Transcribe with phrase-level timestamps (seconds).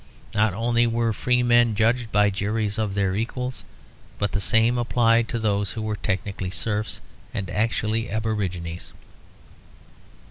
[0.33, 3.63] Not only were free men judged by juries of their equals,
[4.17, 7.01] but the same applied to those who were technically serfs
[7.35, 8.93] and actually aborigines."